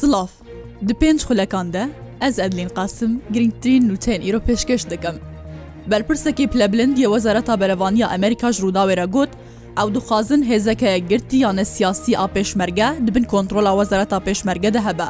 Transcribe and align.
Silav 0.00 0.28
Di 0.88 0.94
pênc 0.94 1.20
xulekan 1.26 1.72
de 1.72 1.82
ez 2.26 2.38
edlîn 2.38 2.68
qasim 2.78 3.12
girngtirîn 3.34 3.88
nûteyên 3.88 4.22
îro 4.28 4.40
pêşkeş 4.48 4.90
dikim. 4.90 5.16
Berpirsekî 5.90 6.46
plebilind 6.46 6.96
yê 6.98 7.04
Wezareta 7.14 7.60
Berevaniya 7.60 8.08
Amerika 8.08 8.52
ji 8.52 8.62
Rûdawê 8.62 8.96
re 8.96 9.04
got, 9.04 9.30
ew 9.82 9.94
dixwazin 9.94 10.42
hêzekeye 10.50 10.98
girtî 10.98 11.36
ya 11.36 11.52
ne 11.52 11.64
siyasî 11.64 12.18
a 12.18 12.24
pêşmerge 12.26 13.06
dibin 13.06 13.22
kontrola 13.22 13.70
Wezareta 13.72 14.16
pêşmerge 14.16 14.74
de 14.74 14.80
hebe. 14.80 15.08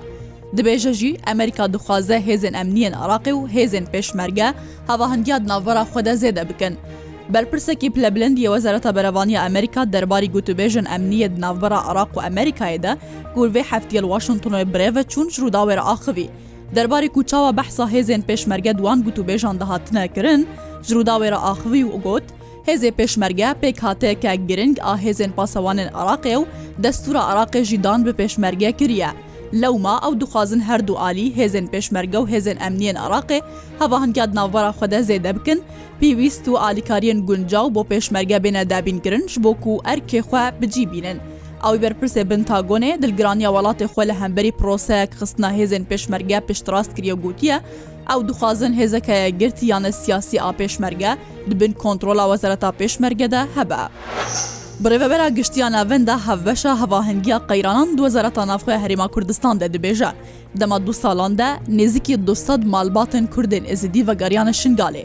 Dibêje 0.57 0.93
jî 0.93 1.17
Amerika 1.33 1.73
dixwaze 1.73 2.17
hêzên 2.27 2.55
emniyên 2.63 2.93
Iraqê 2.95 3.33
û 3.33 3.49
hêzên 3.49 3.85
pêşmerge 3.95 4.53
heva 4.87 5.15
hindiya 5.15 5.47
navbera 5.49 5.83
xwede 5.93 6.11
zêde 6.15 6.49
bikin. 6.49 6.77
بەرپرسێکی 7.35 7.91
پلەبلندی 7.95 8.49
وەزارەتە 8.53 8.91
بەرەوانی 8.97 9.41
ئەمریکا 9.45 9.83
دەرباری 9.95 10.29
گوتوبێژن 10.35 10.87
ئەمنیت 10.93 11.33
ناوبەرە 11.45 11.81
عراق 11.89 12.11
و 12.17 12.21
ئەمریکایدا 12.27 12.93
گورڤێ 13.37 13.63
هەفتیل 13.71 14.05
واشنگتنۆی 14.13 14.69
برێڤە 14.73 15.03
چون 15.13 15.27
شروداوێرە 15.35 15.85
ئاخوی. 15.89 16.29
دەرباری 16.77 17.09
کوچاوە 17.17 17.51
بەحسا 17.59 17.87
هێزێن 17.95 18.23
پێشمەرگە 18.29 18.73
دوان 18.81 18.99
گوتوبێژان 19.07 19.57
دەهاتنەکردن، 19.63 20.43
ژروداوێرە 20.89 21.39
ئاخوی 21.47 21.83
و 21.83 21.99
گوت، 22.07 22.27
هێزێ 22.69 22.91
پێشمەرگە 22.99 23.49
پێک 23.61 23.77
هاتەیەکە 23.85 24.33
گرنگ 24.49 24.77
ئاهێزێن 24.87 25.33
پاسەوانن 25.37 25.89
عراقێ 25.99 26.37
و 26.41 26.45
دەستورە 26.85 27.23
عراقێژی 27.31 27.79
دان 27.85 28.01
بە 28.07 28.13
پێشمەرگە 28.21 28.71
کریە. 28.81 29.11
لەوما 29.53 29.99
ئەو 30.05 30.13
دخوازن 30.21 30.61
هەردوو 30.69 30.97
عالی 30.97 31.35
هێزن 31.39 31.67
پێشمەرگە 31.73 32.17
و 32.21 32.25
هێزن 32.33 32.57
ئەمنیەن 32.63 32.97
عراقێ 33.05 33.39
هەواهنگات 33.81 34.31
ناوەڕا 34.39 34.73
خودە 34.79 35.01
زێدە 35.09 35.33
بکن 35.37 35.59
پێویست 36.03 36.45
و 36.49 36.55
ئالیکارین 36.63 37.19
گونجاو 37.29 37.67
بۆ 37.75 37.83
پێشمەرگە 37.91 38.39
بێنە 38.45 38.63
دابینگرنج 38.73 39.31
بۆکو 39.45 39.69
و 39.73 39.83
ئەرکێخوا 39.87 40.45
بجیبینن. 40.61 41.19
ئەوی 41.65 41.79
بەرپرسێ 41.83 42.23
بن 42.31 42.43
تاگۆنێ 42.51 42.93
دڵگرانیا 43.03 43.51
وڵاتی 43.57 43.87
خۆ 43.93 44.03
لە 44.11 44.15
هەمبەری 44.21 44.57
پرۆسەیەک 44.59 45.11
خستنا 45.19 45.49
هێزن 45.59 45.85
پێشمەرگە 45.91 46.39
پشتڕاست 46.49 46.91
کریە 46.97 47.15
گوتیە، 47.25 47.57
ئەو 48.11 48.21
دخوازن 48.29 48.73
هێزەکەیە 48.81 49.29
گرتی 49.41 49.67
یانە 49.73 49.91
سیاسی 50.03 50.39
ئاپێشمەرگە 50.45 51.11
دبن 51.51 51.73
کۆنتترۆلا 51.83 52.25
وەزارەتا 52.33 52.71
پێشمەرگەدا 52.81 53.43
هەبە. 53.57 53.81
Birêvebera 54.81 55.29
giştiya 55.29 55.73
navên 55.73 56.07
de 56.07 56.13
hevbeşa 56.13 56.83
hevahengiya 56.87 57.47
qeyranan 57.47 57.99
du 57.99 58.03
wezareta 58.03 58.47
navxuya 58.47 58.79
Herêma 58.79 59.09
Kurdistan 59.11 59.61
de 59.61 59.67
dibêje. 59.67 60.09
Dema 60.57 60.87
du 60.87 60.93
salan 60.93 61.39
de 61.39 61.49
nêzikî 61.69 62.27
dostad 62.27 62.63
malbatên 62.63 63.27
Kurdên 63.27 63.65
ezidî 63.65 64.09
vegeriyana 64.09 64.51
Şingalê. 64.51 65.05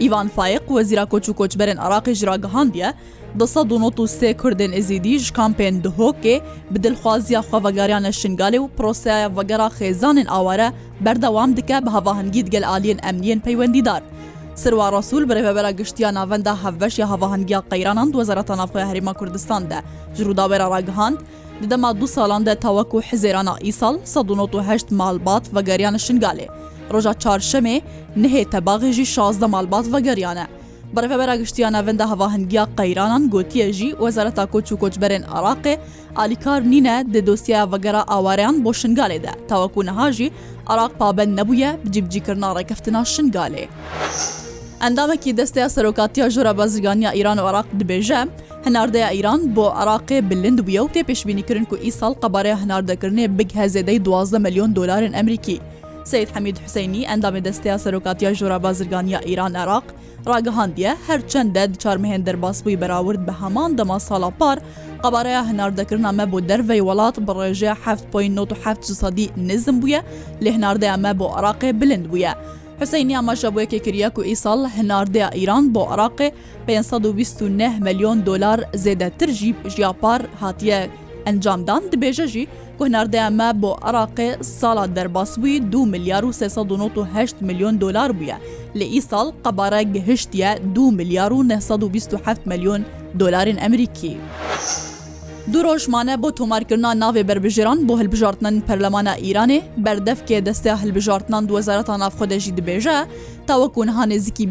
Îvan 0.00 0.28
Faiq 0.28 0.62
wezîra 0.68 1.04
koç 1.06 1.28
û 1.28 1.34
koçberên 1.34 1.76
Iraqê 1.78 2.14
ji 2.14 2.26
ragihandiye, 2.26 2.92
disa 3.40 3.70
donotu 3.70 4.02
sê 4.02 4.36
Kurdên 4.36 4.72
ezidî 4.72 5.18
ji 5.18 5.32
kampên 5.32 5.82
dihokê 5.84 6.40
bi 6.70 6.82
dilxwaziya 6.82 7.40
xwe 7.40 7.64
vegeriyana 7.68 8.08
Şingalê 8.08 8.58
û 8.58 8.68
proseya 8.76 9.36
vegera 9.36 9.66
xêzanên 9.80 10.28
aware 10.28 10.72
berdewam 11.00 11.56
dike 11.56 11.78
bi 11.86 11.90
hevahengî 11.90 12.44
gel 12.44 12.62
aliyên 12.62 12.98
emniyên 13.00 13.40
peywendîdar. 13.40 14.02
سروا 14.64 14.86
ڕسول 14.98 15.22
برێبەرە 15.30 15.70
گشتیان 15.80 16.14
ناوەندا 16.20 16.54
هەڤبەشی 16.62 17.08
هەواهنگیا 17.12 17.60
قەیرانان 17.70 18.08
دوەزارەتە 18.14 18.54
نافخۆی 18.60 18.88
هەریما 18.90 19.12
کوردستاندا 19.20 19.78
ژروداوێرە 20.18 20.66
ڕاگەهاند 20.74 21.18
دەما 21.70 21.90
دو 22.00 22.06
ساڵاندا 22.16 22.52
تاوەکو 22.64 22.98
حزێرانە 23.08 23.54
ئیساڵ 23.66 23.94
1970 24.04 24.92
مالبات 25.02 25.44
ڤگەریانە 25.56 25.96
شنگالێ 26.06 26.46
ڕۆژە 26.92 27.12
چارشەمێ 27.24 27.76
نهێ 28.22 28.42
تەباغێژی 28.52 29.06
شازدە 29.14 29.44
مالبات 29.54 29.84
ڤگەریانە. 29.94 30.46
بەرەفەبەرە 30.94 31.34
گشتیانەڤندە 31.42 32.04
هەواهنگیا 32.12 32.64
قەیرانان 32.78 33.22
گوتیەژی 33.34 33.90
وەزارەتا 34.04 34.44
کۆچ 34.52 34.66
و 34.72 34.76
کۆچبەرێن 34.82 35.24
عراقێ 35.34 35.74
ئالیکار 36.18 36.60
نینە 36.72 36.96
دە 37.12 37.20
دۆسیە 37.28 37.60
ڤگەرە 37.72 38.02
ئاواریان 38.12 38.56
بۆ 38.64 38.70
شنگالێدا 38.80 39.32
تاوەکو 39.50 39.80
نەهاژی 39.88 40.28
عراق 40.72 40.92
پابەن 41.00 41.30
نەبووە 41.38 41.70
بجیبجیکردنا 41.84 42.48
ڕێکەفتنا 42.56 43.00
شنگالێ. 43.14 43.66
ئەندامێکی 44.86 45.34
دەستەیە 45.38 45.68
سەرۆکاتیە 45.76 46.26
ژۆرە 46.34 46.52
بازرگانیا 46.60 47.10
ئیران 47.16 47.38
و 47.40 47.46
عراق 47.50 47.66
دبێژە 47.80 48.20
هەناردەیە 48.66 49.08
ئیران 49.16 49.40
بۆ 49.54 49.66
عراقێ 49.80 50.18
بلند 50.30 50.58
بووە 50.66 50.80
و 50.84 50.92
تێ 50.94 51.00
پێشبینیکردن 51.08 51.64
و 51.72 51.74
ئی 51.84 51.92
ساڵ 52.00 52.12
قەبارەیە 52.22 52.56
هەناردەکردنێ 52.62 53.26
بگ 53.38 53.50
هەزێدەی 53.60 53.98
12 54.06 54.38
میلیۆن 54.44 54.70
دلارن 54.76 55.12
ئەمریکی. 55.18 55.56
سید 56.10 56.28
حەمید 56.34 56.56
حوسینی 56.64 57.08
ئەندامی 57.10 57.40
دەستەیە 57.46 57.76
سەرۆکاتیە 57.84 58.30
ژۆرا 58.38 58.58
بازرگانیا 58.64 59.20
ئیران 59.28 59.52
عراق 59.62 59.84
ڕاگەهاندیە 60.30 60.92
هەرچەندە 61.08 61.62
چارمهێن 61.82 62.22
دەرباسبووی 62.26 62.80
بەراورد 62.82 63.20
بە 63.26 63.34
هەمان 63.40 63.70
دەما 63.78 63.98
ساڵا 64.08 64.30
پار 64.40 64.58
قەبارەیە 65.04 65.42
هەناردەکردنامە 65.48 66.24
بۆ 66.32 66.38
دەرەی 66.50 66.82
وڵات 66.88 67.16
بەڕێژەیە 67.26 67.74
7.97 67.84 69.38
نزم 69.48 69.76
بووە 69.82 70.00
لە 70.44 70.48
هەناردەیە 70.56 70.94
مە 71.04 71.12
بۆ 71.18 71.26
عراقێ 71.38 71.70
بلند 71.80 72.06
بووە. 72.12 72.32
حسینی 72.82 73.14
ئەمەشە 73.18 73.48
بۆ 73.54 73.58
یەکێکریەک 73.64 74.14
و 74.18 74.26
ئیساڵ 74.30 74.60
هەناردەیە 74.76 75.28
ئیران 75.38 75.64
بۆ 75.74 75.82
عراقێ 75.92 76.28
529 76.66 77.72
ملیۆن 77.86 78.18
دلار 78.28 78.58
زێدەتر 78.84 79.28
ژیب 79.40 79.56
ژیاپار 79.74 80.20
هاتیە 80.42 80.78
ئەنجامدان 81.26 81.82
دبێژە 81.92 82.26
ژی 82.34 82.44
کوهناردەیەمە 82.78 83.48
بۆ 83.62 83.70
عراقێ 83.88 84.28
ساڵا 84.60 84.84
دەرباسبووی 84.96 85.56
دو 85.72 85.80
میلیار 85.92 86.24
و 86.26 86.30
1970 86.32 87.42
میلیۆن 87.48 87.74
دلار 87.82 88.10
بووە 88.18 88.36
لە 88.78 88.84
ئیساڵ 88.94 89.26
قەبارە 89.44 89.80
گەهشتە 89.94 90.50
دو 90.74 90.84
میلیار 90.98 91.30
و 91.34 91.38
927 91.42 92.46
میلیۆن 92.50 92.82
دلارین 93.20 93.56
ئەمریکی. 93.62 94.14
دوو 95.52 95.62
ڕۆژمانە 95.76 96.14
بۆ 96.22 96.28
تۆمارکردنا 96.38 96.90
ناوێ 97.02 97.22
بربژێران 97.28 97.78
بۆ 97.86 97.92
هەلبژارتنن 98.00 98.56
پەرلەمانە 98.68 99.14
ئیرانێ 99.24 99.60
بەردەفکێ 99.84 100.38
دەستە 100.46 100.72
هەلبژارتنان 100.82 101.42
دوزارەتان 101.50 101.98
نافخۆدەژی 102.04 102.52
دبێژە 102.58 102.96
تاوەکو 103.48 103.80
نها 103.88 104.04
نێزیکی 104.10 104.46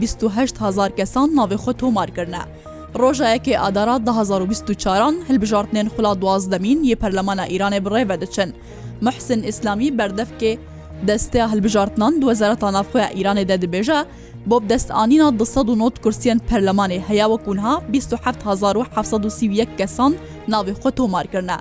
2هزار 0.62 0.92
کەسان 1.00 1.28
ناوێ 1.38 1.58
خۆ 1.64 1.72
تۆمارکردە. 1.82 2.42
ڕۆژایەکێ 3.02 3.54
ئادارا 3.62 3.96
2024 4.08 5.14
هەلبژارتنێن 5.30 5.88
خولا 5.94 6.12
دوازدەمین 6.22 6.80
یە 6.92 6.96
پەرلەمانە 7.02 7.46
ئیرانێ 7.52 7.80
بڕێ 7.86 8.04
بەدەچن. 8.12 8.50
محسن 9.06 9.40
ئیسلامی 9.48 9.90
بەردەفکێ 9.98 10.54
دەستەیە 11.08 11.46
هەلبژارتنان 11.52 12.14
دوەزارەتان 12.22 12.72
نافخۆە 12.78 13.06
ئیرانێدا 13.18 13.56
دەبێژە 13.64 14.00
بۆ 14.50 14.58
دەستانینا 14.72 15.28
1990 15.40 16.00
کورسیان 16.04 16.40
پەرلەمانێ 16.50 17.00
هەیەوەکوونها 17.10 17.74
1970 17.94 19.70
کەسان 19.80 20.12
ناوی 20.52 20.74
خۆ 20.80 20.90
تۆمارکردە. 20.98 21.58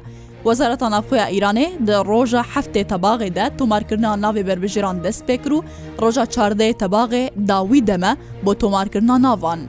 وەزارەتە 0.47 0.87
نافخۆە 0.94 1.25
ئیرانێ 1.34 1.66
دە 1.87 1.97
ڕۆژە 2.10 2.43
هەفتێ 2.54 2.82
تەباغێدا 2.91 3.44
تۆمارکردنا 3.59 4.12
ناوێ 4.25 4.43
بربژێران 4.48 4.97
دەست 5.04 5.22
پێکر 5.28 5.53
و 5.56 5.65
ڕۆژە 6.03 6.25
چاردەیە 6.34 6.75
تەباغێ 6.82 7.25
داوی 7.50 7.82
دەمە 7.88 8.12
بۆ 8.44 8.53
تۆمارکردنا 8.62 9.16
ناوان. 9.27 9.60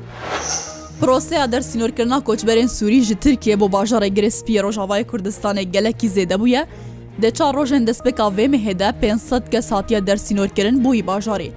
پرۆسەیە 1.01 1.45
دەرسینۆرکردنا 1.53 2.17
کۆچبەرێن 2.27 2.69
سووری 2.77 2.99
ژ 3.07 3.09
ترکیە 3.23 3.55
بۆ 3.61 3.65
باژارە 3.75 4.09
گرسپی 4.17 4.61
ڕۆژاوای 4.65 5.03
کوردستانی 5.11 5.65
گەلەکی 5.73 6.07
زێدەبووە 6.15 6.61
دەچار 7.23 7.53
ڕۆژێن 7.59 7.83
دەست 7.89 8.01
بە 8.05 8.11
کاڤێمە 8.19 8.57
هێدا 8.67 8.89
500 9.01 9.51
کە 9.53 9.59
ساتیە 9.69 9.99
دەرسینۆرکردن 10.07 10.75
بووی 10.83 11.03
باژارێ 11.09 11.49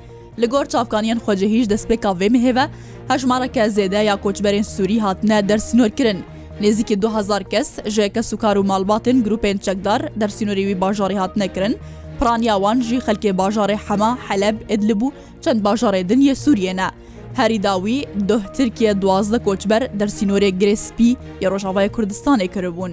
li 0.43 0.47
gor 0.53 0.67
çavkaniyan 0.75 1.21
xwecê 1.25 1.47
hîj 1.55 1.65
destpêka 1.73 2.11
vê 2.21 2.29
mihêve 2.35 2.65
hejmareke 3.11 3.65
zêde 3.77 4.01
ya 4.11 4.17
koçberên 4.25 4.67
Sûî 4.75 4.99
hatine 4.99 5.49
dersînor 5.49 5.91
kirin. 5.91 6.21
Nêzikî 6.63 6.95
2000 7.01 7.45
kes 7.51 7.69
jeke 7.87 8.23
sukar 8.23 8.57
û 8.57 8.67
malbatên 8.73 9.25
grupên 9.25 9.57
çekdar 9.59 10.01
dersînorî 10.21 10.63
wî 10.69 10.75
bajarê 10.85 11.17
hatine 11.19 11.49
kirin, 11.53 11.77
Praniya 12.21 12.55
wan 12.55 12.81
jî 12.81 12.99
xelkê 12.99 13.33
bajarê 13.37 13.77
hema 13.89 14.19
heleb 14.29 14.57
edlibû 14.75 15.09
çend 15.45 15.61
bajarê 15.67 16.09
din 16.09 16.21
yê 16.29 16.35
Sûriye 16.35 16.77
ne. 16.77 16.89
Herîda 17.37 17.75
wî 17.85 18.09
doh 18.29 18.43
Tirkiye 18.57 19.03
duazda 19.03 19.39
koçber 19.45 19.83
dersînorê 20.01 20.59
Grespî 20.61 21.17
ya 21.41 21.51
Rojavaya 21.51 21.89
Kurdistanê 21.89 22.47
kiribûn. 22.49 22.93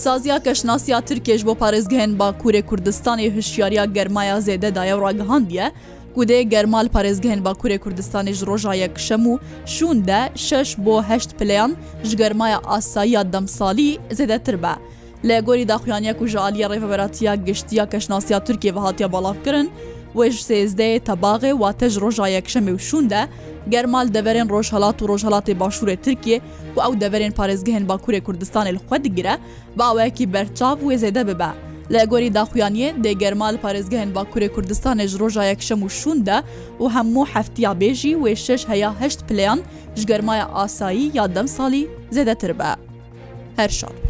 Saziya 0.00 0.38
Keşnasiya 0.42 0.98
Tirkêj 1.00 1.46
bo 1.46 1.52
parêzgehên 1.54 2.18
Bakurê 2.18 2.62
Kurdistanê 2.66 3.30
hişyariya 3.36 3.84
germaya 3.84 4.36
zêdedaya 4.38 4.94
ragihandiye, 5.00 5.72
Gudê 6.16 6.42
germal 6.42 6.86
parêzgehên 6.86 7.44
Bakurê 7.44 7.78
Kurdistanê 7.78 8.32
ji 8.32 8.46
roja 8.46 8.74
yekşem 8.74 9.20
û 9.20 9.38
şûn 9.66 10.06
de 10.06 10.28
şeş 10.34 10.78
bo 10.78 11.02
heşt 11.02 11.38
pileyan 11.38 11.76
ji 12.04 12.16
germaya 12.16 12.58
asayiya 12.58 13.32
demsalî 13.32 13.96
zêdetir 14.10 14.62
be. 14.62 14.72
Lê 15.24 15.42
gorî 15.44 15.68
daxuyaniya 15.68 16.18
ku 16.18 16.26
ji 16.26 16.38
aliya 16.38 16.68
rêveberatiya 16.68 17.44
giştiya 17.44 17.88
keşnasiya 17.88 18.38
Tirkê 18.38 18.74
ve 18.74 18.80
hatiya 18.80 19.12
balaf 19.12 19.36
kirin, 19.44 19.70
wêj 20.14 20.34
sêzdeyê 20.48 20.98
tebaxê 21.00 21.50
watej 21.62 21.94
roja 22.02 22.26
yekşemê 22.28 22.72
û 22.78 22.78
şûn 22.78 23.10
de 23.10 23.28
germal 23.70 24.06
deverên 24.08 24.48
rojhelat 24.50 24.96
û 25.02 25.04
rojhelatê 25.08 25.54
başûrê 25.60 25.96
Tirkiye 25.96 26.40
ku 26.74 26.80
ew 26.86 27.00
deverên 27.06 27.32
parêzgehên 27.32 27.86
Bakurê 27.88 28.20
Kurdistanê 28.22 28.72
li 28.74 28.78
xwe 28.86 29.04
digire 29.04 29.38
bawekî 29.78 30.32
berçav 30.32 30.76
wê 30.78 30.94
zêde 31.04 31.26
bibe. 31.26 31.50
لە 31.94 32.02
گۆری 32.12 32.30
داخوانیە 32.38 32.88
دێگەرمال 33.04 33.54
پارێزگەهێن 33.64 34.10
باکوورێ 34.16 34.48
کوردستانی 34.54 35.06
ji 35.10 35.16
ڕۆژایەک 35.22 35.60
شەم 35.68 35.80
و 35.84 35.88
شووندا 35.98 36.38
و 36.82 36.84
هەموو 36.96 37.30
هەفتیا 37.34 37.72
بێژی 37.80 38.14
wê 38.22 38.32
شش 38.44 38.60
هەیە 38.70 38.90
هەشت 39.00 39.20
پلیان 39.28 39.58
ji 39.98 40.04
گەرمایە 40.10 40.46
ئاسایی 40.56 41.06
یا 41.18 41.24
دەم 41.36 41.46
ساڵی 41.56 41.84
زێدەتر 42.14 42.52
بە. 42.60 42.70
هەر 43.58 43.70
شاد. 43.78 44.09